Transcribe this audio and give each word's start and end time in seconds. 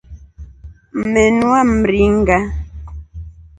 Mmenua 0.93 1.59
mringa. 1.63 2.37